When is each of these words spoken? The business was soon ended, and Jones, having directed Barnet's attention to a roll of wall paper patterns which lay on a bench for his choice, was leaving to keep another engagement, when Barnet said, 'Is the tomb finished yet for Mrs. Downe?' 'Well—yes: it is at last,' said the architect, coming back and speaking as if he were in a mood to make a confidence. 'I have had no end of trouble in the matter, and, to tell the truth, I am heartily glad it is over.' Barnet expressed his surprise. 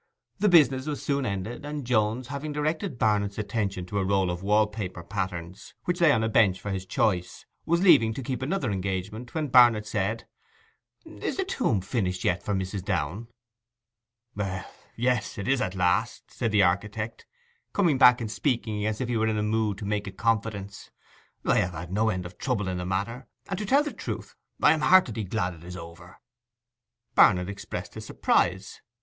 The 0.39 0.49
business 0.49 0.87
was 0.87 0.99
soon 1.03 1.27
ended, 1.27 1.63
and 1.63 1.85
Jones, 1.85 2.29
having 2.29 2.51
directed 2.51 2.97
Barnet's 2.97 3.37
attention 3.37 3.85
to 3.85 3.99
a 3.99 4.03
roll 4.03 4.31
of 4.31 4.41
wall 4.41 4.65
paper 4.65 5.03
patterns 5.03 5.75
which 5.85 6.01
lay 6.01 6.11
on 6.11 6.23
a 6.23 6.27
bench 6.27 6.59
for 6.59 6.71
his 6.71 6.87
choice, 6.87 7.45
was 7.67 7.83
leaving 7.83 8.11
to 8.15 8.23
keep 8.23 8.41
another 8.41 8.71
engagement, 8.71 9.35
when 9.35 9.49
Barnet 9.49 9.85
said, 9.85 10.25
'Is 11.05 11.37
the 11.37 11.43
tomb 11.45 11.81
finished 11.81 12.23
yet 12.23 12.41
for 12.41 12.55
Mrs. 12.55 12.83
Downe?' 12.83 13.27
'Well—yes: 14.35 15.37
it 15.37 15.47
is 15.47 15.61
at 15.61 15.75
last,' 15.75 16.31
said 16.31 16.51
the 16.51 16.63
architect, 16.63 17.27
coming 17.71 17.99
back 17.99 18.19
and 18.19 18.31
speaking 18.31 18.83
as 18.87 19.01
if 19.01 19.07
he 19.07 19.17
were 19.17 19.27
in 19.27 19.37
a 19.37 19.43
mood 19.43 19.77
to 19.77 19.85
make 19.85 20.07
a 20.07 20.11
confidence. 20.11 20.89
'I 21.45 21.57
have 21.59 21.73
had 21.73 21.93
no 21.93 22.09
end 22.09 22.25
of 22.25 22.39
trouble 22.39 22.67
in 22.67 22.79
the 22.79 22.87
matter, 22.87 23.27
and, 23.47 23.59
to 23.59 23.67
tell 23.67 23.83
the 23.83 23.93
truth, 23.93 24.35
I 24.63 24.71
am 24.73 24.81
heartily 24.81 25.25
glad 25.25 25.53
it 25.53 25.63
is 25.63 25.77
over.' 25.77 26.19
Barnet 27.13 27.47
expressed 27.47 27.93
his 27.93 28.07
surprise. 28.07 28.81